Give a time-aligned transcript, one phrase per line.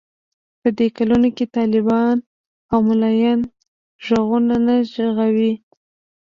[0.61, 2.15] په دې کلونو کې طالبان
[2.71, 3.39] او ملايان
[4.05, 5.53] غوږونه نه ژغوري.